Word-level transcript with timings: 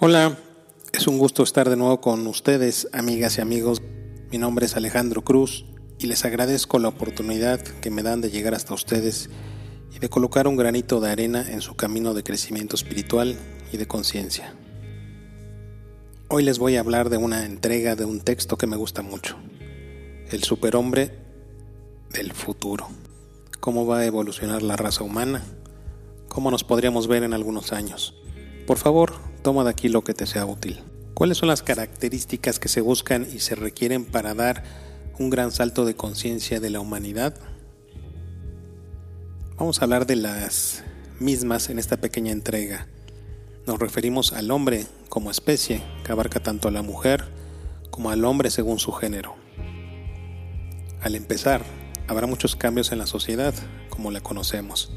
Hola, 0.00 0.38
es 0.92 1.08
un 1.08 1.18
gusto 1.18 1.42
estar 1.42 1.68
de 1.68 1.74
nuevo 1.74 2.00
con 2.00 2.24
ustedes, 2.28 2.86
amigas 2.92 3.36
y 3.36 3.40
amigos. 3.40 3.82
Mi 4.30 4.38
nombre 4.38 4.66
es 4.66 4.76
Alejandro 4.76 5.24
Cruz 5.24 5.64
y 5.98 6.06
les 6.06 6.24
agradezco 6.24 6.78
la 6.78 6.86
oportunidad 6.86 7.58
que 7.58 7.90
me 7.90 8.04
dan 8.04 8.20
de 8.20 8.30
llegar 8.30 8.54
hasta 8.54 8.74
ustedes 8.74 9.28
y 9.92 9.98
de 9.98 10.08
colocar 10.08 10.46
un 10.46 10.56
granito 10.56 11.00
de 11.00 11.10
arena 11.10 11.44
en 11.50 11.60
su 11.62 11.74
camino 11.74 12.14
de 12.14 12.22
crecimiento 12.22 12.76
espiritual 12.76 13.36
y 13.72 13.76
de 13.76 13.88
conciencia. 13.88 14.54
Hoy 16.28 16.44
les 16.44 16.60
voy 16.60 16.76
a 16.76 16.80
hablar 16.80 17.10
de 17.10 17.16
una 17.16 17.44
entrega 17.44 17.96
de 17.96 18.04
un 18.04 18.20
texto 18.20 18.56
que 18.56 18.68
me 18.68 18.76
gusta 18.76 19.02
mucho, 19.02 19.36
El 20.30 20.44
superhombre 20.44 21.18
del 22.10 22.34
futuro. 22.34 22.86
¿Cómo 23.58 23.84
va 23.84 23.98
a 23.98 24.06
evolucionar 24.06 24.62
la 24.62 24.76
raza 24.76 25.02
humana? 25.02 25.42
¿Cómo 26.28 26.52
nos 26.52 26.62
podríamos 26.62 27.08
ver 27.08 27.24
en 27.24 27.32
algunos 27.32 27.72
años? 27.72 28.14
Por 28.64 28.78
favor, 28.78 29.27
toma 29.42 29.64
de 29.64 29.70
aquí 29.70 29.88
lo 29.88 30.04
que 30.04 30.14
te 30.14 30.26
sea 30.26 30.46
útil. 30.46 30.80
¿Cuáles 31.14 31.38
son 31.38 31.48
las 31.48 31.62
características 31.62 32.58
que 32.58 32.68
se 32.68 32.80
buscan 32.80 33.26
y 33.32 33.40
se 33.40 33.54
requieren 33.54 34.04
para 34.04 34.34
dar 34.34 34.62
un 35.18 35.30
gran 35.30 35.50
salto 35.50 35.84
de 35.84 35.96
conciencia 35.96 36.60
de 36.60 36.70
la 36.70 36.80
humanidad? 36.80 37.34
Vamos 39.56 39.80
a 39.80 39.84
hablar 39.84 40.06
de 40.06 40.16
las 40.16 40.84
mismas 41.18 41.70
en 41.70 41.78
esta 41.78 41.96
pequeña 41.96 42.32
entrega. 42.32 42.86
Nos 43.66 43.78
referimos 43.78 44.32
al 44.32 44.50
hombre 44.50 44.86
como 45.08 45.30
especie, 45.30 45.82
que 46.04 46.12
abarca 46.12 46.40
tanto 46.40 46.68
a 46.68 46.70
la 46.70 46.82
mujer 46.82 47.24
como 47.90 48.10
al 48.10 48.24
hombre 48.24 48.50
según 48.50 48.78
su 48.78 48.92
género. 48.92 49.34
Al 51.00 51.14
empezar, 51.14 51.64
habrá 52.06 52.26
muchos 52.26 52.54
cambios 52.54 52.92
en 52.92 52.98
la 52.98 53.06
sociedad, 53.06 53.54
como 53.90 54.10
la 54.10 54.20
conocemos 54.20 54.92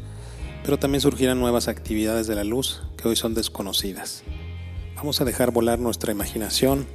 pero 0.64 0.78
también 0.78 1.02
surgirán 1.02 1.40
nuevas 1.40 1.68
actividades 1.68 2.28
de 2.28 2.36
la 2.36 2.44
luz 2.44 2.84
que 2.98 3.08
hoy 3.08 3.16
son 3.16 3.34
desconocidas. 3.34 4.24
Vamos 4.96 5.22
a 5.22 5.26
dejar 5.26 5.52
volar 5.52 5.80
nuestra 5.80 6.12
imaginación 6.12 6.86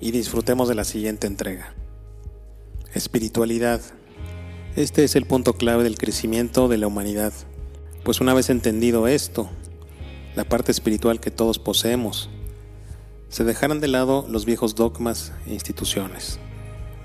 y 0.00 0.12
disfrutemos 0.12 0.68
de 0.68 0.74
la 0.74 0.84
siguiente 0.84 1.26
entrega. 1.26 1.74
Espiritualidad. 2.94 3.80
Este 4.76 5.04
es 5.04 5.16
el 5.16 5.26
punto 5.26 5.54
clave 5.54 5.82
del 5.82 5.98
crecimiento 5.98 6.68
de 6.68 6.78
la 6.78 6.86
humanidad, 6.86 7.32
pues 8.04 8.20
una 8.20 8.34
vez 8.34 8.48
entendido 8.48 9.08
esto, 9.08 9.50
la 10.36 10.44
parte 10.44 10.70
espiritual 10.70 11.20
que 11.20 11.32
todos 11.32 11.58
poseemos, 11.58 12.30
se 13.28 13.44
dejarán 13.44 13.80
de 13.80 13.88
lado 13.88 14.24
los 14.30 14.44
viejos 14.44 14.74
dogmas 14.74 15.32
e 15.46 15.52
instituciones. 15.52 16.38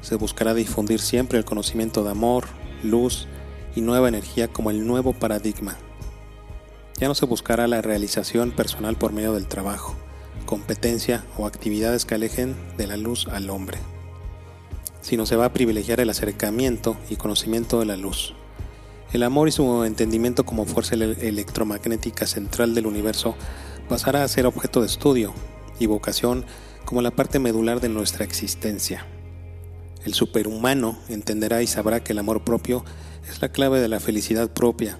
Se 0.02 0.16
buscará 0.16 0.54
difundir 0.54 1.00
siempre 1.00 1.40
el 1.40 1.46
conocimiento 1.46 2.04
de 2.04 2.12
amor, 2.12 2.46
luz, 2.84 3.28
y 3.76 3.82
nueva 3.82 4.08
energía 4.08 4.48
como 4.48 4.72
el 4.72 4.86
nuevo 4.86 5.14
paradigma. 5.14 5.78
Ya 7.00 7.08
no 7.08 7.16
se 7.16 7.26
buscará 7.26 7.68
la 7.68 7.82
realización 7.82 8.52
personal 8.52 8.96
por 8.96 9.12
medio 9.14 9.34
del 9.34 9.48
trabajo, 9.48 9.96
competencia 10.46 11.26
o 11.38 11.46
actividades 11.46 12.06
que 12.06 12.16
alejen 12.16 12.56
de 12.78 12.88
la 12.88 12.98
luz 12.98 13.28
al 13.28 13.50
hombre, 13.50 13.80
sino 15.02 15.26
se 15.26 15.36
va 15.36 15.46
a 15.46 15.54
privilegiar 15.54 16.00
el 16.00 16.10
acercamiento 16.10 16.98
y 17.10 17.16
conocimiento 17.16 17.80
de 17.80 17.86
la 17.86 17.98
luz. 17.98 18.34
El 19.12 19.24
amor 19.24 19.48
y 19.48 19.52
su 19.52 19.84
entendimiento 19.84 20.46
como 20.46 20.66
fuerza 20.66 20.96
electromagnética 20.96 22.26
central 22.26 22.74
del 22.74 22.88
universo 22.88 23.36
pasará 23.88 24.24
a 24.24 24.28
ser 24.28 24.46
objeto 24.46 24.82
de 24.82 24.88
estudio 24.88 25.34
y 25.80 25.86
vocación 25.86 26.46
como 26.86 27.02
la 27.02 27.12
parte 27.12 27.40
medular 27.40 27.80
de 27.80 27.90
nuestra 27.90 28.26
existencia. 28.26 29.06
El 30.06 30.14
superhumano 30.14 30.98
entenderá 31.08 31.62
y 31.62 31.68
sabrá 31.68 32.04
que 32.04 32.12
el 32.12 32.20
amor 32.20 32.44
propio 32.44 32.84
es 33.30 33.42
la 33.42 33.52
clave 33.52 33.80
de 33.80 33.88
la 33.88 34.00
felicidad 34.00 34.52
propia, 34.52 35.00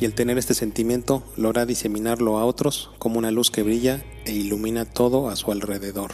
y 0.00 0.06
el 0.06 0.14
tener 0.14 0.38
este 0.38 0.54
sentimiento 0.54 1.22
lo 1.36 1.50
hará 1.50 1.66
diseminarlo 1.66 2.38
a 2.38 2.44
otros 2.44 2.90
como 2.98 3.18
una 3.18 3.30
luz 3.30 3.50
que 3.50 3.62
brilla 3.62 4.02
e 4.24 4.32
ilumina 4.32 4.86
todo 4.86 5.28
a 5.28 5.36
su 5.36 5.52
alrededor. 5.52 6.12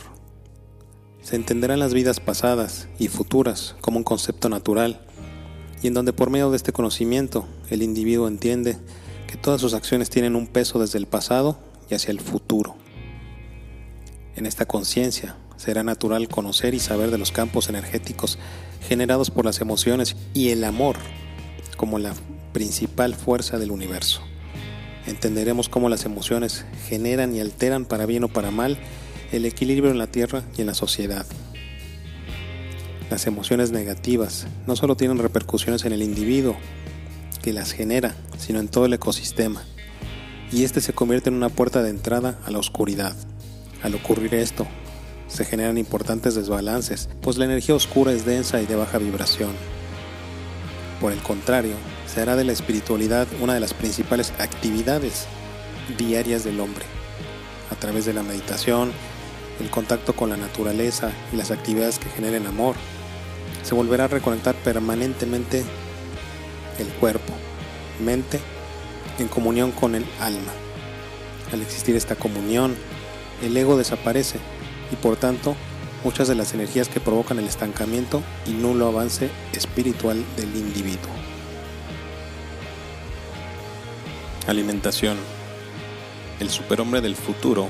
Se 1.22 1.36
entenderán 1.36 1.78
las 1.78 1.94
vidas 1.94 2.18
pasadas 2.18 2.88
y 2.98 3.08
futuras 3.08 3.76
como 3.80 3.98
un 3.98 4.04
concepto 4.04 4.48
natural, 4.48 5.06
y 5.82 5.86
en 5.86 5.94
donde 5.94 6.12
por 6.12 6.30
medio 6.30 6.50
de 6.50 6.56
este 6.56 6.72
conocimiento 6.72 7.46
el 7.70 7.82
individuo 7.82 8.28
entiende 8.28 8.76
que 9.26 9.36
todas 9.36 9.60
sus 9.60 9.74
acciones 9.74 10.10
tienen 10.10 10.34
un 10.34 10.46
peso 10.46 10.78
desde 10.80 10.98
el 10.98 11.06
pasado 11.06 11.58
y 11.88 11.94
hacia 11.94 12.10
el 12.10 12.20
futuro. 12.20 12.74
En 14.34 14.46
esta 14.46 14.66
conciencia 14.66 15.36
será 15.60 15.82
natural 15.82 16.26
conocer 16.26 16.72
y 16.72 16.80
saber 16.80 17.10
de 17.10 17.18
los 17.18 17.32
campos 17.32 17.68
energéticos 17.68 18.38
generados 18.88 19.30
por 19.30 19.44
las 19.44 19.60
emociones 19.60 20.16
y 20.32 20.48
el 20.48 20.64
amor 20.64 20.96
como 21.76 21.98
la 21.98 22.14
principal 22.54 23.14
fuerza 23.14 23.58
del 23.58 23.70
universo. 23.70 24.22
Entenderemos 25.06 25.68
cómo 25.68 25.90
las 25.90 26.06
emociones 26.06 26.64
generan 26.88 27.36
y 27.36 27.40
alteran 27.40 27.84
para 27.84 28.06
bien 28.06 28.24
o 28.24 28.28
para 28.28 28.50
mal 28.50 28.78
el 29.32 29.44
equilibrio 29.44 29.90
en 29.90 29.98
la 29.98 30.06
Tierra 30.06 30.44
y 30.56 30.62
en 30.62 30.66
la 30.66 30.74
sociedad. 30.74 31.26
Las 33.10 33.26
emociones 33.26 33.70
negativas 33.70 34.46
no 34.66 34.76
solo 34.76 34.96
tienen 34.96 35.18
repercusiones 35.18 35.84
en 35.84 35.92
el 35.92 36.02
individuo 36.02 36.56
que 37.42 37.52
las 37.52 37.72
genera, 37.72 38.14
sino 38.38 38.60
en 38.60 38.68
todo 38.68 38.86
el 38.86 38.94
ecosistema, 38.94 39.62
y 40.52 40.64
este 40.64 40.80
se 40.80 40.94
convierte 40.94 41.28
en 41.28 41.36
una 41.36 41.50
puerta 41.50 41.82
de 41.82 41.90
entrada 41.90 42.38
a 42.46 42.50
la 42.50 42.58
oscuridad. 42.58 43.14
Al 43.82 43.94
ocurrir 43.94 44.34
esto, 44.34 44.66
se 45.30 45.44
generan 45.44 45.78
importantes 45.78 46.34
desbalances, 46.34 47.08
pues 47.22 47.38
la 47.38 47.44
energía 47.44 47.74
oscura 47.74 48.12
es 48.12 48.24
densa 48.24 48.60
y 48.60 48.66
de 48.66 48.76
baja 48.76 48.98
vibración. 48.98 49.52
Por 51.00 51.12
el 51.12 51.20
contrario, 51.20 51.76
se 52.12 52.20
hará 52.20 52.36
de 52.36 52.44
la 52.44 52.52
espiritualidad 52.52 53.26
una 53.40 53.54
de 53.54 53.60
las 53.60 53.72
principales 53.72 54.32
actividades 54.38 55.26
diarias 55.96 56.44
del 56.44 56.60
hombre, 56.60 56.84
a 57.70 57.76
través 57.76 58.04
de 58.04 58.12
la 58.12 58.22
meditación, 58.22 58.92
el 59.60 59.70
contacto 59.70 60.14
con 60.14 60.30
la 60.30 60.36
naturaleza 60.36 61.12
y 61.32 61.36
las 61.36 61.50
actividades 61.50 61.98
que 61.98 62.10
generen 62.10 62.46
amor. 62.46 62.74
Se 63.62 63.74
volverá 63.74 64.04
a 64.04 64.08
reconectar 64.08 64.54
permanentemente 64.56 65.62
el 66.78 66.88
cuerpo, 66.98 67.32
mente, 68.02 68.40
en 69.18 69.28
comunión 69.28 69.70
con 69.70 69.94
el 69.94 70.04
alma. 70.18 70.52
Al 71.52 71.62
existir 71.62 71.94
esta 71.94 72.16
comunión, 72.16 72.74
el 73.42 73.56
ego 73.56 73.76
desaparece 73.76 74.38
y 74.92 74.96
por 74.96 75.16
tanto 75.16 75.56
muchas 76.04 76.28
de 76.28 76.34
las 76.34 76.54
energías 76.54 76.88
que 76.88 77.00
provocan 77.00 77.38
el 77.38 77.46
estancamiento 77.46 78.22
y 78.46 78.50
nulo 78.52 78.86
avance 78.86 79.30
espiritual 79.52 80.24
del 80.36 80.56
individuo. 80.56 81.10
Alimentación. 84.46 85.16
El 86.40 86.48
superhombre 86.48 87.00
del 87.02 87.16
futuro 87.16 87.68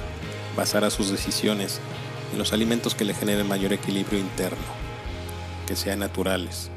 basará 0.56 0.90
sus 0.90 1.10
decisiones 1.10 1.80
en 2.32 2.38
los 2.38 2.52
alimentos 2.52 2.94
que 2.94 3.04
le 3.04 3.14
generen 3.14 3.48
mayor 3.48 3.72
equilibrio 3.72 4.20
interno, 4.20 4.58
que 5.66 5.74
sean 5.74 5.98
naturales, 5.98 6.70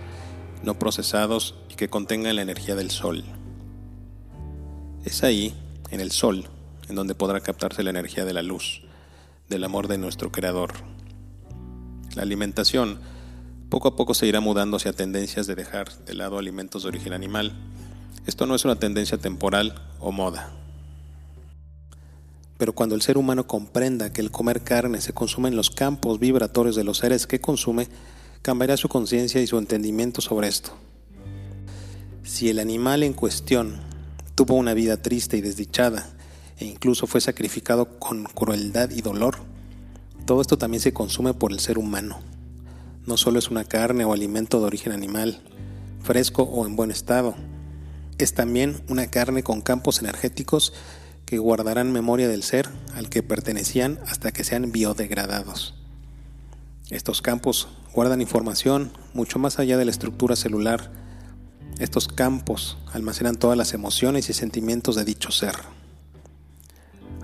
no 0.64 0.80
procesados 0.80 1.56
y 1.70 1.76
que 1.76 1.90
contengan 1.90 2.36
la 2.36 2.42
energía 2.42 2.76
del 2.76 2.90
sol. 2.90 3.24
Es 5.06 5.24
ahí, 5.24 5.54
en 5.92 6.00
el 6.00 6.12
sol, 6.12 6.48
en 6.90 6.96
donde 6.96 7.14
podrá 7.14 7.42
captarse 7.42 7.84
la 7.84 7.92
energía 7.92 8.26
de 8.26 8.34
la 8.34 8.42
luz, 8.42 8.83
del 9.54 9.64
amor 9.64 9.88
de 9.88 10.00
nuestro 10.00 10.32
Creador. 10.32 10.74
La 12.16 12.24
alimentación 12.24 13.00
poco 13.70 13.88
a 13.88 13.96
poco 13.96 14.16
se 14.16 14.26
irá 14.26 14.40
mudando 14.40 14.78
hacia 14.78 14.94
tendencias 14.94 15.46
de 15.46 15.54
dejar 15.54 15.96
de 16.06 16.16
lado 16.16 16.40
alimentos 16.40 16.84
de 16.84 16.90
origen 16.90 17.14
animal. 17.14 17.54
Esto 18.26 18.48
no 18.48 18.56
es 18.56 18.66
una 18.66 18.78
tendencia 18.78 19.20
temporal 19.20 19.76
o 20.00 20.12
moda. 20.12 20.52
Pero 22.58 22.74
cuando 22.74 22.96
el 22.96 23.04
ser 23.04 23.18
humano 23.18 23.46
comprenda 23.46 24.12
que 24.12 24.22
el 24.22 24.32
comer 24.32 24.64
carne 24.64 25.02
se 25.02 25.14
consume 25.14 25.50
en 25.50 25.56
los 25.56 25.70
campos 25.70 26.20
vibratorios 26.20 26.76
de 26.76 26.84
los 26.84 26.98
seres 26.98 27.28
que 27.28 27.40
consume, 27.40 27.88
cambiará 28.42 28.76
su 28.76 28.90
conciencia 28.90 29.40
y 29.40 29.48
su 29.48 29.60
entendimiento 29.60 30.22
sobre 30.22 30.48
esto. 30.48 30.72
Si 32.24 32.50
el 32.50 32.58
animal 32.58 33.04
en 33.04 33.14
cuestión 33.14 33.82
tuvo 34.34 34.56
una 34.56 34.74
vida 34.74 34.98
triste 34.98 35.38
y 35.38 35.42
desdichada, 35.42 36.10
e 36.64 36.68
incluso 36.68 37.08
fue 37.08 37.20
sacrificado 37.20 38.00
con 38.00 38.24
crueldad 38.24 38.90
y 38.92 39.02
dolor, 39.02 39.40
todo 40.26 40.40
esto 40.40 40.58
también 40.58 40.80
se 40.80 40.94
consume 40.94 41.34
por 41.34 41.52
el 41.52 41.60
ser 41.60 41.78
humano. 41.78 42.22
No 43.06 43.18
solo 43.18 43.38
es 43.38 43.52
una 43.52 43.66
carne 43.66 44.06
o 44.06 44.14
alimento 44.14 44.62
de 44.62 44.68
origen 44.68 44.94
animal, 44.94 45.42
fresco 46.02 46.44
o 46.44 46.66
en 46.66 46.78
buen 46.78 46.90
estado, 46.90 47.36
es 48.18 48.34
también 48.34 48.82
una 48.88 49.08
carne 49.08 49.44
con 49.44 49.60
campos 49.60 50.00
energéticos 50.00 50.72
que 51.26 51.38
guardarán 51.38 51.92
memoria 51.92 52.30
del 52.30 52.44
ser 52.44 52.70
al 52.96 53.10
que 53.10 53.24
pertenecían 53.24 54.00
hasta 54.08 54.32
que 54.32 54.46
sean 54.46 54.72
biodegradados. 54.72 55.76
Estos 56.90 57.22
campos 57.22 57.68
guardan 57.94 58.22
información 58.22 58.94
mucho 59.14 59.38
más 59.38 59.60
allá 59.60 59.78
de 59.78 59.84
la 59.84 59.92
estructura 59.92 60.38
celular. 60.38 60.92
Estos 61.80 62.08
campos 62.08 62.78
almacenan 62.94 63.36
todas 63.36 63.58
las 63.58 63.74
emociones 63.74 64.30
y 64.30 64.34
sentimientos 64.34 64.96
de 64.96 65.04
dicho 65.04 65.32
ser. 65.32 65.56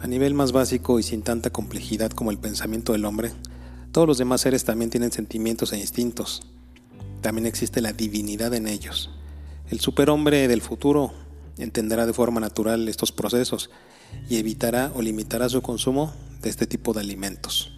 A 0.01 0.07
nivel 0.07 0.34
más 0.34 0.54
básico 0.54 0.98
y 0.98 1.04
sin 1.04 1.24
tanta 1.24 1.50
complejidad 1.50 2.12
como 2.12 2.31
el 2.31 2.38
pensamiento 2.38 2.94
del 2.94 3.04
hombre, 3.04 3.34
todos 3.92 4.07
los 4.07 4.18
demás 4.18 4.42
seres 4.42 4.63
también 4.63 4.90
tienen 4.90 5.12
sentimientos 5.12 5.74
e 5.74 5.78
instintos. 5.78 6.44
También 7.22 7.46
existe 7.46 7.81
la 7.81 7.92
divinidad 7.92 8.54
en 8.54 8.68
ellos. 8.68 9.10
El 9.69 9.81
superhombre 9.81 10.48
del 10.48 10.62
futuro 10.62 11.12
entenderá 11.57 12.06
de 12.06 12.13
forma 12.13 12.40
natural 12.40 12.88
estos 12.88 13.12
procesos 13.12 13.72
y 14.30 14.38
evitará 14.38 14.92
o 14.96 15.01
limitará 15.01 15.50
su 15.50 15.62
consumo 15.62 16.13
de 16.42 16.50
este 16.50 16.66
tipo 16.66 16.94
de 16.94 17.01
alimentos, 17.01 17.74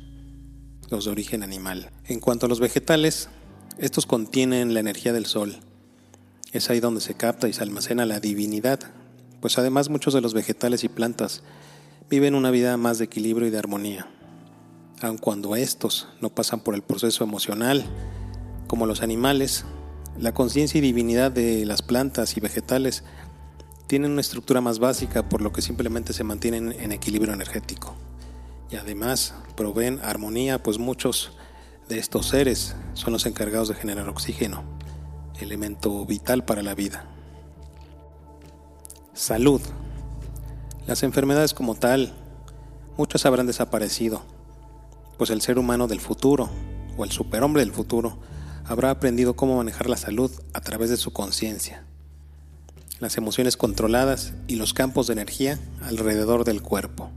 los 0.91 1.05
de 1.05 1.11
origen 1.11 1.41
animal. 1.41 1.89
En 2.05 2.19
cuanto 2.19 2.45
a 2.45 2.49
los 2.49 2.59
vegetales, 2.59 3.29
estos 3.79 4.05
contienen 4.05 4.75
la 4.75 4.79
energía 4.79 5.11
del 5.11 5.25
sol. 5.25 5.57
Es 6.51 6.69
ahí 6.69 6.79
donde 6.79 7.01
se 7.01 7.15
capta 7.15 7.47
y 7.47 7.53
se 7.53 7.63
almacena 7.63 8.05
la 8.05 8.19
divinidad, 8.19 8.79
pues 9.39 9.57
además 9.57 9.89
muchos 9.89 10.13
de 10.13 10.21
los 10.21 10.35
vegetales 10.35 10.83
y 10.83 10.89
plantas 10.89 11.41
viven 12.11 12.35
una 12.35 12.51
vida 12.51 12.75
más 12.75 12.97
de 12.97 13.05
equilibrio 13.05 13.47
y 13.47 13.51
de 13.51 13.57
armonía. 13.57 14.05
Aun 15.01 15.17
cuando 15.17 15.55
estos 15.55 16.09
no 16.19 16.29
pasan 16.29 16.59
por 16.59 16.75
el 16.75 16.81
proceso 16.81 17.23
emocional, 17.23 17.85
como 18.67 18.85
los 18.85 19.01
animales, 19.01 19.63
la 20.19 20.33
conciencia 20.33 20.77
y 20.77 20.81
divinidad 20.81 21.31
de 21.31 21.65
las 21.65 21.81
plantas 21.81 22.35
y 22.35 22.41
vegetales 22.41 23.05
tienen 23.87 24.11
una 24.11 24.19
estructura 24.19 24.59
más 24.59 24.79
básica 24.79 25.29
por 25.29 25.41
lo 25.41 25.53
que 25.53 25.61
simplemente 25.61 26.11
se 26.11 26.25
mantienen 26.25 26.73
en 26.73 26.91
equilibrio 26.91 27.33
energético. 27.33 27.95
Y 28.69 28.75
además 28.75 29.33
proveen 29.55 30.01
armonía 30.03 30.61
pues 30.61 30.79
muchos 30.79 31.31
de 31.87 31.97
estos 31.97 32.27
seres 32.27 32.75
son 32.93 33.13
los 33.13 33.25
encargados 33.25 33.69
de 33.69 33.75
generar 33.75 34.09
oxígeno, 34.09 34.63
elemento 35.39 36.05
vital 36.05 36.43
para 36.43 36.61
la 36.61 36.75
vida. 36.75 37.05
Salud. 39.13 39.61
Las 40.87 41.03
enfermedades 41.03 41.53
como 41.53 41.75
tal, 41.75 42.13
muchas 42.97 43.25
habrán 43.27 43.45
desaparecido, 43.45 44.23
pues 45.17 45.29
el 45.29 45.41
ser 45.41 45.59
humano 45.59 45.87
del 45.87 46.01
futuro, 46.01 46.49
o 46.97 47.03
el 47.03 47.11
superhombre 47.11 47.61
del 47.61 47.71
futuro, 47.71 48.17
habrá 48.65 48.89
aprendido 48.89 49.35
cómo 49.35 49.57
manejar 49.57 49.89
la 49.89 49.97
salud 49.97 50.31
a 50.53 50.61
través 50.61 50.89
de 50.89 50.97
su 50.97 51.13
conciencia, 51.13 51.83
las 52.99 53.17
emociones 53.17 53.57
controladas 53.57 54.33
y 54.47 54.55
los 54.55 54.73
campos 54.73 55.05
de 55.05 55.13
energía 55.13 55.59
alrededor 55.83 56.45
del 56.45 56.63
cuerpo. 56.63 57.11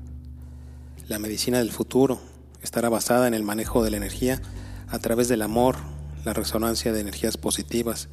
La 1.09 1.19
medicina 1.19 1.59
del 1.59 1.73
futuro 1.73 2.21
estará 2.63 2.91
basada 2.91 3.29
en 3.29 3.35
el 3.35 3.45
manejo 3.45 3.83
de 3.83 3.91
la 3.91 3.97
energía 3.97 4.43
a 4.89 4.99
través 4.99 5.29
del 5.29 5.41
amor, 5.41 5.77
la 6.25 6.35
resonancia 6.35 6.93
de 6.93 7.01
energías 7.01 7.39
positivas 7.39 8.09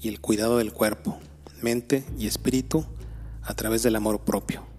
y 0.00 0.08
el 0.08 0.20
cuidado 0.20 0.58
del 0.58 0.72
cuerpo, 0.72 1.18
mente 1.62 2.04
y 2.18 2.26
espíritu 2.26 2.84
a 3.42 3.54
través 3.54 3.82
del 3.82 3.96
amor 3.96 4.20
propio. 4.20 4.71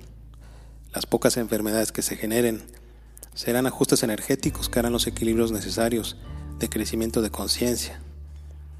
Las 0.93 1.07
pocas 1.07 1.37
enfermedades 1.37 1.91
que 1.91 2.03
se 2.03 2.15
generen 2.15 2.61
serán 3.33 3.65
ajustes 3.65 4.03
energéticos 4.03 4.69
que 4.69 4.77
harán 4.77 4.93
los 4.93 5.07
equilibrios 5.07 5.51
necesarios 5.51 6.17
de 6.59 6.69
crecimiento 6.69 7.23
de 7.23 7.31
conciencia. 7.31 7.99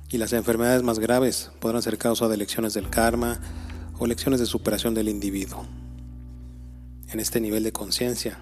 Y 0.09 0.19
las 0.19 0.31
enfermedades 0.33 0.83
más 0.83 0.99
graves 0.99 1.49
podrán 1.59 1.81
ser 1.81 1.97
causa 1.97 2.27
de 2.27 2.37
lecciones 2.37 2.75
del 2.75 2.91
karma 2.91 3.39
o 3.97 4.05
lecciones 4.05 4.39
de 4.39 4.45
superación 4.45 4.93
del 4.93 5.09
individuo. 5.09 5.65
En 7.09 7.19
este 7.19 7.41
nivel 7.41 7.63
de 7.63 7.71
conciencia, 7.71 8.37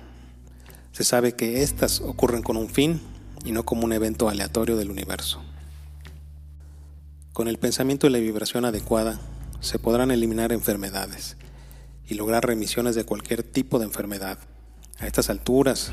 se 0.92 1.06
sabe 1.06 1.36
que 1.36 1.64
éstas 1.64 2.02
ocurren 2.02 2.42
con 2.42 2.58
un 2.58 2.68
fin 2.68 3.00
y 3.46 3.54
no 3.54 3.64
como 3.64 3.86
un 3.86 3.94
evento 3.94 4.28
aleatorio 4.28 4.76
del 4.76 4.92
universo. 4.92 5.42
Con 7.32 7.48
el 7.48 7.58
pensamiento 7.58 8.06
y 8.06 8.10
la 8.10 8.18
vibración 8.18 8.66
adecuada, 8.66 9.22
se 9.62 9.80
podrán 9.80 10.12
eliminar 10.12 10.52
enfermedades 10.52 11.38
y 12.08 12.16
lograr 12.16 12.46
remisiones 12.46 12.96
de 12.96 13.04
cualquier 13.04 13.44
tipo 13.44 13.80
de 13.80 13.86
enfermedad. 13.86 14.40
A 15.00 15.08
estas 15.08 15.30
alturas, 15.30 15.92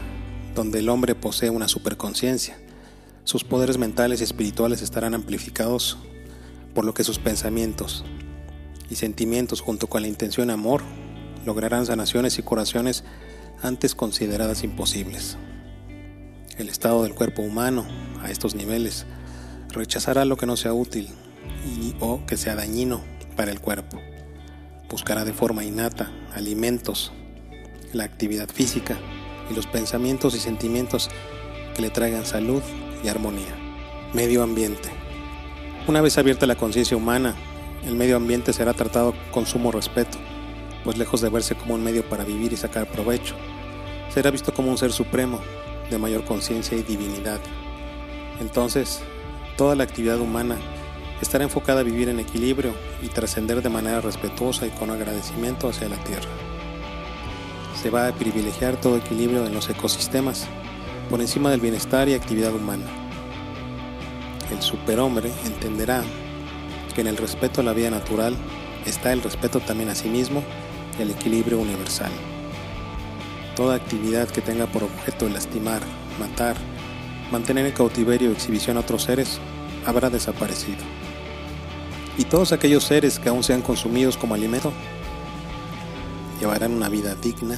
donde 0.55 0.81
el 0.81 0.89
hombre 0.89 1.15
posee 1.15 1.51
una 1.51 1.69
superconciencia, 1.69 2.59
sus 3.25 3.45
poderes 3.45 3.79
mentales 3.79 4.21
y 4.21 4.25
espirituales 4.25 4.83
estarán 4.83 5.15
amplificados, 5.15 5.99
por 6.75 6.85
lo 6.85 6.95
que 6.95 7.05
sus 7.05 7.19
pensamientos 7.19 8.05
y 8.91 8.97
sentimientos 8.97 9.61
junto 9.61 9.87
con 9.87 10.03
la 10.03 10.09
intención 10.09 10.51
amor 10.51 10.83
lograrán 11.45 11.87
sanaciones 11.87 12.39
y 12.39 12.43
curaciones 12.43 13.05
antes 13.63 13.95
consideradas 13.95 14.65
imposibles. 14.65 15.37
El 16.57 16.69
estado 16.69 17.03
del 17.03 17.15
cuerpo 17.15 17.43
humano 17.43 17.87
a 18.23 18.31
estos 18.31 18.55
niveles 18.55 19.07
rechazará 19.71 20.25
lo 20.25 20.37
que 20.37 20.47
no 20.47 20.57
sea 20.57 20.73
útil 20.73 21.09
y 21.67 21.95
o 22.01 22.25
que 22.27 22.37
sea 22.37 22.55
dañino 22.55 23.03
para 23.37 23.53
el 23.53 23.61
cuerpo. 23.61 24.01
Buscará 24.89 25.25
de 25.25 25.33
forma 25.33 25.65
innata 25.65 26.11
alimentos, 26.35 27.13
la 27.93 28.05
actividad 28.05 28.49
física 28.49 28.97
y 29.51 29.55
los 29.55 29.67
pensamientos 29.67 30.35
y 30.35 30.39
sentimientos 30.39 31.11
que 31.75 31.83
le 31.83 31.91
traigan 31.91 32.25
salud 32.25 32.63
y 33.05 33.09
armonía. 33.09 33.55
Medio 34.15 34.43
ambiente. 34.43 34.89
Una 35.87 36.01
vez 36.01 36.17
abierta 36.19 36.47
la 36.47 36.57
conciencia 36.57 36.97
humana, 36.97 37.35
el 37.87 37.95
medio 37.95 38.17
ambiente 38.17 38.53
será 38.53 38.75
tratado 38.75 39.15
con 39.31 39.47
sumo 39.47 39.73
respeto, 39.73 40.19
pues 40.85 40.97
lejos 40.97 41.21
de 41.21 41.29
verse 41.29 41.55
como 41.55 41.75
un 41.75 41.85
medio 41.85 42.09
para 42.09 42.25
vivir 42.25 42.53
y 42.53 42.57
sacar 42.57 42.91
provecho, 42.91 43.35
será 44.13 44.31
visto 44.31 44.53
como 44.53 44.71
un 44.71 44.79
ser 44.79 44.93
supremo, 44.93 45.41
de 45.91 45.99
mayor 45.99 46.25
conciencia 46.25 46.77
y 46.77 46.83
divinidad. 46.83 47.41
Entonces, 48.41 49.01
toda 49.57 49.75
la 49.75 49.85
actividad 49.85 50.19
humana 50.19 50.57
estará 51.21 51.45
enfocada 51.45 51.81
a 51.81 51.85
vivir 51.85 52.09
en 52.09 52.21
equilibrio 52.21 52.75
y 53.03 53.09
trascender 53.09 53.63
de 53.63 53.69
manera 53.69 54.01
respetuosa 54.01 54.67
y 54.67 54.71
con 54.71 54.91
agradecimiento 54.91 55.69
hacia 55.69 55.89
la 55.89 55.97
Tierra. 56.05 56.29
Se 57.81 57.91
va 57.91 58.09
a 58.09 58.13
privilegiar 58.13 58.81
todo 58.81 58.97
equilibrio 58.97 59.47
en 59.47 59.55
los 59.55 59.69
ecosistemas 59.71 60.47
por 61.11 61.21
encima 61.21 61.51
del 61.51 61.61
bienestar 61.61 62.09
y 62.09 62.15
actividad 62.15 62.55
humana. 62.55 62.85
El 64.51 64.63
superhombre 64.63 65.31
entenderá 65.45 66.03
que 66.95 67.01
en 67.01 67.07
el 67.07 67.17
respeto 67.17 67.61
a 67.61 67.65
la 67.65 67.73
vida 67.73 67.91
natural 67.91 68.35
está 68.87 69.13
el 69.13 69.23
respeto 69.23 69.61
también 69.61 69.91
a 69.91 69.95
sí 69.95 70.09
mismo 70.09 70.43
y 70.99 71.03
el 71.03 71.11
equilibrio 71.11 71.59
universal. 71.59 72.11
Toda 73.55 73.77
actividad 73.77 74.29
que 74.29 74.41
tenga 74.41 74.67
por 74.67 74.85
objeto 74.85 75.29
lastimar, 75.29 75.83
matar, 76.19 76.57
mantener 77.31 77.67
en 77.67 77.73
cautiverio 77.73 78.31
o 78.31 78.33
exhibición 78.33 78.77
a 78.77 78.81
otros 78.81 79.03
seres 79.03 79.41
habrá 79.85 80.11
desaparecido. 80.11 80.98
Y 82.19 82.25
todos 82.25 82.51
aquellos 82.51 82.83
seres 82.83 83.21
que 83.21 83.29
aún 83.29 83.45
sean 83.45 83.63
consumidos 83.63 84.19
como 84.19 84.35
alimento 84.35 84.73
llevarán 86.41 86.73
una 86.73 86.89
vida 86.89 87.15
digna 87.15 87.57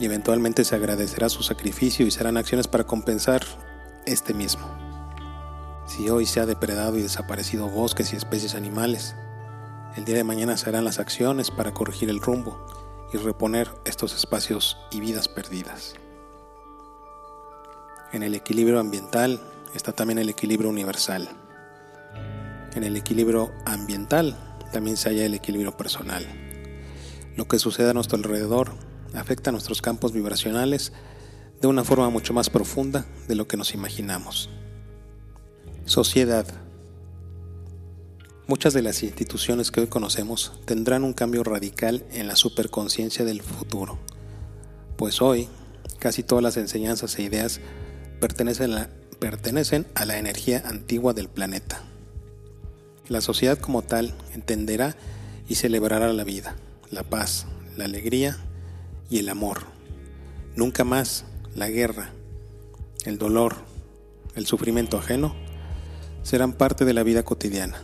y 0.00 0.04
eventualmente 0.04 0.64
se 0.64 0.74
agradecerá 0.74 1.28
su 1.28 1.44
sacrificio 1.44 2.04
y 2.04 2.10
serán 2.10 2.36
acciones 2.36 2.66
para 2.66 2.84
compensar 2.84 3.42
este 4.06 4.34
mismo. 4.34 4.66
Si 5.86 6.10
hoy 6.10 6.26
se 6.26 6.40
ha 6.40 6.46
depredado 6.46 6.98
y 6.98 7.02
desaparecido 7.02 7.68
bosques 7.68 8.12
y 8.12 8.16
especies 8.16 8.56
animales, 8.56 9.14
el 9.96 10.04
día 10.04 10.16
de 10.16 10.24
mañana 10.24 10.56
serán 10.56 10.84
las 10.84 10.98
acciones 10.98 11.50
para 11.50 11.72
corregir 11.72 12.10
el 12.10 12.20
rumbo 12.20 12.66
y 13.12 13.18
reponer 13.18 13.70
estos 13.84 14.14
espacios 14.14 14.76
y 14.90 15.00
vidas 15.00 15.28
perdidas. 15.28 15.94
En 18.12 18.22
el 18.22 18.34
equilibrio 18.34 18.80
ambiental 18.80 19.40
está 19.74 19.92
también 19.92 20.18
el 20.18 20.28
equilibrio 20.28 20.70
universal. 20.70 21.28
En 22.74 22.84
el 22.84 22.96
equilibrio 22.96 23.52
ambiental 23.64 24.36
también 24.72 24.96
se 24.96 25.08
halla 25.08 25.24
el 25.24 25.34
equilibrio 25.34 25.76
personal. 25.76 26.26
Lo 27.36 27.48
que 27.48 27.58
sucede 27.58 27.90
a 27.90 27.94
nuestro 27.94 28.16
alrededor 28.16 28.72
afecta 29.14 29.52
nuestros 29.52 29.80
campos 29.80 30.12
vibracionales 30.12 30.92
de 31.60 31.68
una 31.68 31.84
forma 31.84 32.10
mucho 32.10 32.34
más 32.34 32.50
profunda 32.50 33.06
de 33.26 33.34
lo 33.34 33.48
que 33.48 33.56
nos 33.56 33.74
imaginamos. 33.74 34.50
Sociedad. 35.84 36.46
Muchas 38.46 38.72
de 38.72 38.82
las 38.82 39.02
instituciones 39.02 39.70
que 39.70 39.80
hoy 39.80 39.86
conocemos 39.88 40.52
tendrán 40.64 41.04
un 41.04 41.12
cambio 41.12 41.44
radical 41.44 42.04
en 42.12 42.26
la 42.26 42.36
superconciencia 42.36 43.24
del 43.24 43.42
futuro, 43.42 43.98
pues 44.96 45.20
hoy 45.20 45.48
casi 45.98 46.22
todas 46.22 46.42
las 46.42 46.56
enseñanzas 46.56 47.18
e 47.18 47.22
ideas 47.22 47.60
pertenecen 48.20 48.72
a, 48.74 48.88
pertenecen 49.18 49.86
a 49.94 50.04
la 50.04 50.18
energía 50.18 50.62
antigua 50.64 51.12
del 51.12 51.28
planeta. 51.28 51.82
La 53.08 53.22
sociedad 53.22 53.58
como 53.58 53.80
tal 53.80 54.14
entenderá 54.34 54.94
y 55.48 55.54
celebrará 55.54 56.12
la 56.12 56.24
vida, 56.24 56.56
la 56.90 57.04
paz, 57.04 57.46
la 57.74 57.86
alegría 57.86 58.36
y 59.08 59.18
el 59.18 59.30
amor. 59.30 59.62
Nunca 60.56 60.84
más 60.84 61.24
la 61.54 61.70
guerra, 61.70 62.10
el 63.06 63.16
dolor, 63.16 63.56
el 64.34 64.46
sufrimiento 64.46 64.98
ajeno 64.98 65.34
serán 66.22 66.52
parte 66.52 66.84
de 66.84 66.92
la 66.92 67.02
vida 67.02 67.22
cotidiana. 67.22 67.82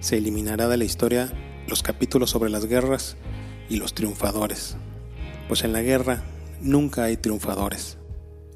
Se 0.00 0.16
eliminará 0.16 0.66
de 0.66 0.78
la 0.78 0.84
historia 0.84 1.32
los 1.68 1.84
capítulos 1.84 2.30
sobre 2.30 2.50
las 2.50 2.66
guerras 2.66 3.16
y 3.68 3.76
los 3.76 3.94
triunfadores, 3.94 4.76
pues 5.46 5.62
en 5.62 5.72
la 5.72 5.82
guerra 5.82 6.24
nunca 6.60 7.04
hay 7.04 7.16
triunfadores. 7.16 7.98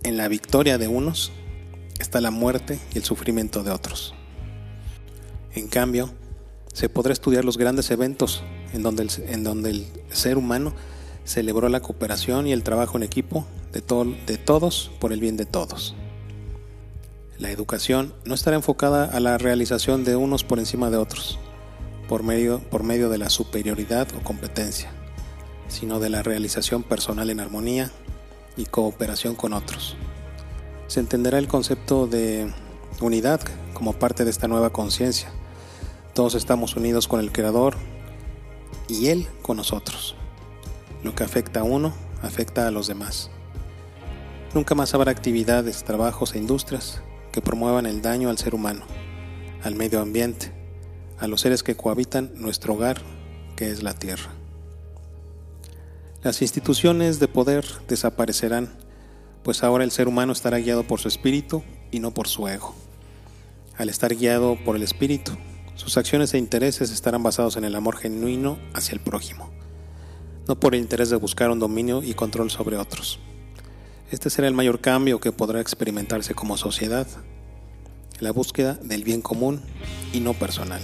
En 0.03 0.17
la 0.17 0.27
victoria 0.27 0.77
de 0.77 0.89
unos 0.89 1.31
está 2.01 2.21
la 2.21 2.33
muerte 2.33 2.81
y 2.95 2.99
el 2.99 3.05
sufrimiento 3.05 3.63
de 3.63 3.71
otros. 3.71 4.15
En 5.55 5.69
cambio, 5.69 6.11
se 6.73 6.89
podrá 6.89 7.13
estudiar 7.13 7.45
los 7.45 7.59
grandes 7.59 7.91
eventos 7.91 8.43
en 8.73 8.83
donde 8.83 9.03
el, 9.03 9.11
en 9.29 9.45
donde 9.45 9.71
el 9.71 9.87
ser 10.11 10.39
humano 10.39 10.73
celebró 11.25 11.69
la 11.69 11.81
cooperación 11.81 12.47
y 12.47 12.53
el 12.53 12.63
trabajo 12.63 12.97
en 12.97 13.03
equipo 13.03 13.47
de, 13.73 13.83
de 14.27 14.39
todos 14.39 14.91
por 15.01 15.13
el 15.13 15.21
bien 15.21 15.37
de 15.37 15.47
todos. 15.47 15.95
La 17.39 17.51
educación 17.51 18.15
no 18.25 18.35
estará 18.35 18.57
enfocada 18.57 19.05
a 19.05 19.19
la 19.19 19.39
realización 19.39 20.05
de 20.05 20.15
unos 20.15 20.45
por 20.45 20.59
encima 20.59 20.91
de 20.91 20.99
otros, 20.99 21.39
por 22.09 22.23
medio, 22.23 22.61
por 22.71 22.83
medio 22.83 23.09
de 23.09 23.19
la 23.19 23.31
superioridad 23.31 24.09
o 24.15 24.23
competencia, 24.23 24.91
sino 25.69 26.01
de 26.01 26.11
la 26.11 26.23
realización 26.23 26.83
personal 26.83 27.31
en 27.31 27.41
armonía 27.41 27.91
y 28.57 28.67
cooperación 28.67 29.35
con 29.35 29.53
otros. 29.53 29.97
Se 30.87 31.01
entenderá 31.01 31.39
el 31.39 31.49
concepto 31.49 32.07
de 32.07 32.53
unidad 33.01 33.41
como 33.73 33.95
parte 33.95 34.25
de 34.25 34.31
esta 34.31 34.49
nueva 34.49 34.71
conciencia. 34.71 35.33
Todos 36.15 36.35
estamos 36.35 36.75
unidos 36.75 37.07
con 37.07 37.21
el 37.21 37.31
Creador 37.31 37.77
y 38.89 39.09
Él 39.09 39.29
con 39.43 39.57
nosotros. 39.57 40.17
Lo 41.05 41.15
que 41.15 41.23
afecta 41.23 41.61
a 41.61 41.63
uno 41.63 41.95
afecta 42.21 42.67
a 42.67 42.73
los 42.73 42.89
demás. 42.89 43.31
Nunca 44.53 44.75
más 44.75 44.93
habrá 44.93 45.13
actividades, 45.13 45.85
trabajos 45.85 46.35
e 46.35 46.39
industrias 46.39 47.01
que 47.31 47.41
promuevan 47.41 47.87
el 47.87 48.03
daño 48.03 48.29
al 48.29 48.39
ser 48.39 48.57
humano, 48.57 48.83
al 49.63 49.77
medio 49.77 50.01
ambiente, 50.01 50.53
a 51.21 51.29
los 51.29 51.43
seres 51.43 51.63
que 51.63 51.77
cohabitan 51.77 52.33
nuestro 52.35 52.75
hogar, 52.75 53.01
que 53.55 53.71
es 53.71 53.85
la 53.85 53.95
tierra. 53.95 54.33
Las 56.25 56.43
instituciones 56.43 57.21
de 57.21 57.29
poder 57.29 57.65
desaparecerán, 57.87 58.69
pues 59.45 59.63
ahora 59.63 59.85
el 59.85 59.93
ser 59.93 60.09
humano 60.09 60.33
estará 60.33 60.59
guiado 60.59 60.83
por 60.83 60.99
su 60.99 61.07
espíritu 61.07 61.63
y 61.93 62.01
no 62.01 62.13
por 62.13 62.27
su 62.27 62.49
ego. 62.49 62.75
Al 63.79 63.89
estar 63.89 64.15
guiado 64.15 64.59
por 64.65 64.75
el 64.75 64.83
espíritu, 64.83 65.33
sus 65.81 65.97
acciones 65.97 66.35
e 66.35 66.39
intereses 66.39 66.91
estarán 66.91 67.23
basados 67.23 67.57
en 67.57 67.65
el 67.65 67.75
amor 67.75 67.97
genuino 67.97 68.59
hacia 68.75 68.93
el 68.93 69.01
prójimo, 69.01 69.49
no 70.47 70.61
por 70.61 70.75
el 70.75 70.83
interés 70.83 71.09
de 71.09 71.17
buscar 71.17 71.51
un 71.51 71.59
dominio 71.59 72.03
y 72.03 72.13
control 72.13 72.51
sobre 72.51 72.77
otros. 72.77 73.19
Este 74.11 74.29
será 74.29 74.47
el 74.47 74.53
mayor 74.53 74.83
cambio 74.83 75.21
que 75.21 75.33
podrá 75.33 75.59
experimentarse 75.59 76.35
como 76.35 76.59
sociedad, 76.59 77.07
la 78.19 78.31
búsqueda 78.31 78.75
del 78.75 79.05
bien 79.05 79.23
común 79.23 79.63
y 80.13 80.21
no 80.21 80.35
personal, 80.35 80.83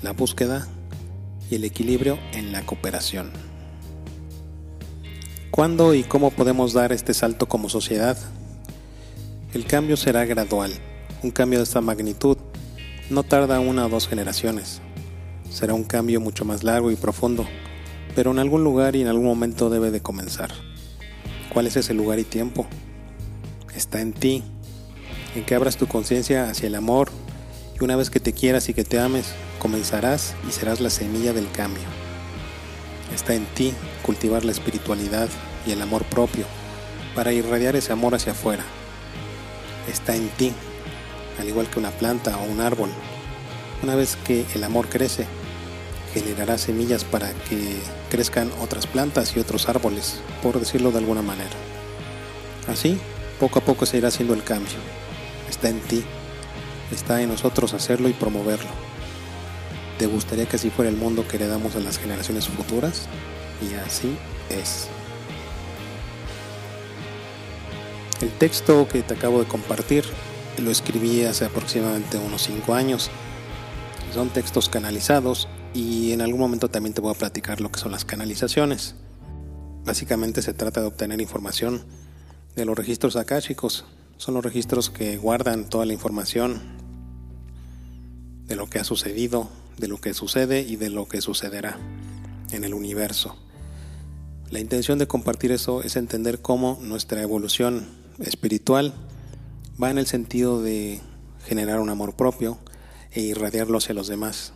la 0.00 0.14
búsqueda 0.14 0.66
y 1.50 1.56
el 1.56 1.64
equilibrio 1.64 2.18
en 2.32 2.52
la 2.52 2.64
cooperación. 2.64 3.30
¿Cuándo 5.50 5.92
y 5.92 6.04
cómo 6.04 6.30
podemos 6.30 6.72
dar 6.72 6.92
este 6.92 7.12
salto 7.12 7.48
como 7.48 7.68
sociedad? 7.68 8.16
El 9.52 9.66
cambio 9.66 9.98
será 9.98 10.24
gradual. 10.24 10.72
Un 11.22 11.32
cambio 11.32 11.58
de 11.58 11.64
esta 11.64 11.82
magnitud 11.82 12.38
no 13.10 13.24
tarda 13.24 13.58
una 13.58 13.86
o 13.86 13.88
dos 13.88 14.06
generaciones. 14.06 14.80
Será 15.50 15.74
un 15.74 15.82
cambio 15.82 16.20
mucho 16.20 16.44
más 16.44 16.62
largo 16.62 16.92
y 16.92 16.96
profundo, 16.96 17.44
pero 18.14 18.30
en 18.30 18.38
algún 18.38 18.62
lugar 18.62 18.94
y 18.94 19.02
en 19.02 19.08
algún 19.08 19.26
momento 19.26 19.68
debe 19.68 19.90
de 19.90 20.00
comenzar. 20.00 20.50
¿Cuál 21.52 21.66
es 21.66 21.76
ese 21.76 21.92
lugar 21.92 22.20
y 22.20 22.24
tiempo? 22.24 22.68
Está 23.74 24.00
en 24.00 24.12
ti, 24.12 24.44
en 25.34 25.44
que 25.44 25.56
abras 25.56 25.76
tu 25.76 25.88
conciencia 25.88 26.48
hacia 26.48 26.68
el 26.68 26.76
amor 26.76 27.10
y 27.78 27.82
una 27.82 27.96
vez 27.96 28.10
que 28.10 28.20
te 28.20 28.32
quieras 28.32 28.68
y 28.68 28.74
que 28.74 28.84
te 28.84 29.00
ames, 29.00 29.34
comenzarás 29.58 30.36
y 30.48 30.52
serás 30.52 30.80
la 30.80 30.90
semilla 30.90 31.32
del 31.32 31.50
cambio. 31.50 31.82
Está 33.12 33.34
en 33.34 33.44
ti 33.54 33.74
cultivar 34.02 34.44
la 34.44 34.52
espiritualidad 34.52 35.28
y 35.66 35.72
el 35.72 35.82
amor 35.82 36.04
propio 36.04 36.44
para 37.16 37.32
irradiar 37.32 37.74
ese 37.74 37.92
amor 37.92 38.14
hacia 38.14 38.32
afuera. 38.32 38.64
Está 39.90 40.14
en 40.14 40.28
ti, 40.28 40.52
al 41.38 41.48
igual 41.48 41.68
que 41.68 41.78
una 41.78 41.90
planta 41.90 42.36
o 42.36 42.44
un 42.44 42.60
árbol. 42.60 42.90
Una 43.82 43.94
vez 43.94 44.16
que 44.16 44.44
el 44.54 44.64
amor 44.64 44.88
crece, 44.88 45.26
generará 46.12 46.58
semillas 46.58 47.04
para 47.04 47.32
que 47.32 47.78
crezcan 48.10 48.50
otras 48.60 48.86
plantas 48.86 49.36
y 49.36 49.40
otros 49.40 49.68
árboles, 49.68 50.20
por 50.42 50.58
decirlo 50.58 50.90
de 50.90 50.98
alguna 50.98 51.22
manera. 51.22 51.50
Así, 52.68 52.98
poco 53.38 53.60
a 53.60 53.64
poco 53.64 53.86
se 53.86 53.98
irá 53.98 54.08
haciendo 54.08 54.34
el 54.34 54.42
cambio. 54.42 54.78
Está 55.48 55.68
en 55.68 55.80
ti, 55.80 56.04
está 56.92 57.22
en 57.22 57.30
nosotros 57.30 57.74
hacerlo 57.74 58.08
y 58.08 58.12
promoverlo. 58.12 58.70
¿Te 59.98 60.06
gustaría 60.06 60.46
que 60.46 60.56
así 60.56 60.70
fuera 60.70 60.90
el 60.90 60.96
mundo 60.96 61.26
que 61.28 61.36
heredamos 61.36 61.76
a 61.76 61.80
las 61.80 61.98
generaciones 61.98 62.48
futuras? 62.48 63.06
Y 63.60 63.74
así 63.74 64.16
es. 64.48 64.88
El 68.22 68.30
texto 68.30 68.86
que 68.88 69.02
te 69.02 69.14
acabo 69.14 69.40
de 69.40 69.46
compartir 69.46 70.04
lo 70.60 70.70
escribí 70.70 71.24
hace 71.24 71.44
aproximadamente 71.44 72.18
unos 72.18 72.42
5 72.42 72.74
años. 72.74 73.10
Son 74.14 74.28
textos 74.28 74.68
canalizados 74.68 75.48
y 75.74 76.12
en 76.12 76.20
algún 76.20 76.40
momento 76.40 76.68
también 76.68 76.94
te 76.94 77.00
voy 77.00 77.12
a 77.12 77.18
platicar 77.18 77.60
lo 77.60 77.70
que 77.70 77.80
son 77.80 77.92
las 77.92 78.04
canalizaciones. 78.04 78.94
Básicamente 79.84 80.42
se 80.42 80.52
trata 80.52 80.80
de 80.80 80.86
obtener 80.86 81.20
información 81.20 81.84
de 82.56 82.64
los 82.64 82.76
registros 82.76 83.16
akáshicos. 83.16 83.84
Son 84.16 84.34
los 84.34 84.44
registros 84.44 84.90
que 84.90 85.16
guardan 85.16 85.68
toda 85.68 85.86
la 85.86 85.92
información 85.92 86.60
de 88.46 88.56
lo 88.56 88.68
que 88.68 88.78
ha 88.78 88.84
sucedido, 88.84 89.48
de 89.78 89.88
lo 89.88 90.00
que 90.00 90.12
sucede 90.12 90.60
y 90.60 90.76
de 90.76 90.90
lo 90.90 91.08
que 91.08 91.20
sucederá 91.20 91.78
en 92.50 92.64
el 92.64 92.74
universo. 92.74 93.36
La 94.50 94.58
intención 94.58 94.98
de 94.98 95.06
compartir 95.06 95.52
eso 95.52 95.82
es 95.82 95.94
entender 95.94 96.40
cómo 96.40 96.78
nuestra 96.82 97.22
evolución 97.22 97.86
espiritual 98.18 98.92
va 99.82 99.90
en 99.90 99.98
el 99.98 100.06
sentido 100.06 100.62
de 100.62 101.00
generar 101.46 101.80
un 101.80 101.88
amor 101.88 102.14
propio 102.14 102.58
e 103.12 103.20
irradiarlo 103.20 103.78
hacia 103.78 103.94
los 103.94 104.08
demás. 104.08 104.52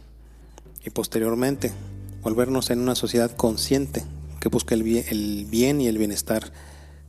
Y 0.85 0.91
posteriormente, 0.91 1.73
volvernos 2.23 2.71
en 2.71 2.81
una 2.81 2.95
sociedad 2.95 3.31
consciente 3.37 4.05
que 4.41 4.77
bien, 4.77 5.05
el 5.09 5.47
bien 5.47 5.81
y 5.81 5.89
el 5.89 5.99
bienestar 5.99 6.53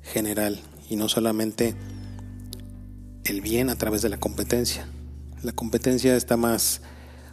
general 0.02 0.62
y 0.90 0.96
no 0.96 1.10
solamente 1.10 1.76
el 3.26 3.42
bien 3.42 3.70
a 3.70 3.78
través 3.78 4.02
de 4.02 4.10
la 4.10 4.18
competencia. 4.18 4.88
La 5.44 5.52
competencia 5.52 6.16
está 6.16 6.38
más 6.38 6.82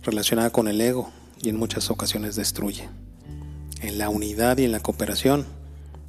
relacionada 0.03 0.51
con 0.51 0.67
el 0.67 0.81
ego 0.81 1.11
y 1.41 1.51
en 1.51 1.57
muchas 1.57 1.91
ocasiones 1.91 2.35
destruye. 2.35 2.89
En 3.81 3.99
la 3.99 4.09
unidad 4.09 4.59
y 4.59 4.65
en 4.65 4.73
la 4.73 4.81
cooperación 4.81 5.47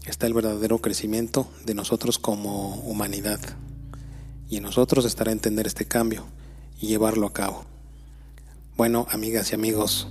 está 0.05 0.25
el 0.25 0.33
verdadero 0.33 0.79
crecimiento 0.79 1.47
de 1.65 1.75
nosotros 1.75 2.17
como 2.17 2.75
humanidad. 2.77 3.39
Y 4.53 4.57
en 4.57 4.63
nosotros 4.63 5.03
estará 5.05 5.31
entender 5.31 5.65
este 5.65 5.85
cambio 5.85 6.25
y 6.79 6.85
llevarlo 6.85 7.25
a 7.25 7.33
cabo. 7.33 7.65
Bueno, 8.77 9.07
amigas 9.09 9.51
y 9.51 9.55
amigos, 9.55 10.09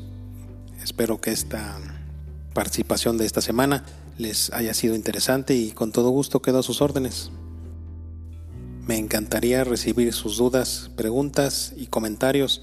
espero 0.83 1.21
que 1.21 1.31
esta 1.31 1.79
participación 2.53 3.19
de 3.19 3.25
esta 3.25 3.41
semana 3.41 3.85
les 4.19 4.53
haya 4.53 4.75
sido 4.75 4.97
interesante 4.97 5.55
y 5.55 5.71
con 5.71 5.93
todo 5.93 6.09
gusto 6.11 6.43
quedo 6.43 6.59
a 6.59 6.65
sus 6.65 6.83
órdenes. 6.83 7.31
Me 8.85 8.99
encantaría 8.99 9.63
recibir 9.63 10.13
sus 10.13 10.39
dudas, 10.39 10.91
preguntas 10.97 11.73
y 11.77 11.87
comentarios 11.87 12.63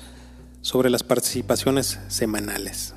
sobre 0.60 0.90
las 0.90 1.04
participaciones 1.04 1.98
semanales. 2.10 2.94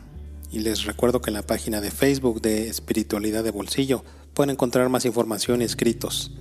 Y 0.51 0.59
les 0.59 0.87
recuerdo 0.87 1.23
que 1.23 1.31
en 1.31 1.35
la 1.35 1.47
página 1.47 1.81
de 1.81 1.93
Facebook 1.93 2.43
de 2.43 2.67
Espiritualidad 2.67 3.45
de 3.45 3.53
Bolsillo 3.53 4.05
pueden 4.35 4.51
encontrar 4.51 4.89
más 4.89 5.05
información 5.05 5.63
y 5.63 5.67
escritos. 5.67 6.33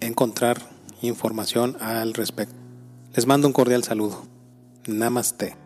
encontrar 0.00 0.58
información 1.02 1.76
al 1.80 2.14
respecto. 2.14 2.54
Les 3.16 3.26
mando 3.26 3.48
un 3.48 3.54
cordial 3.54 3.82
saludo. 3.82 4.24
Namaste. 4.86 5.65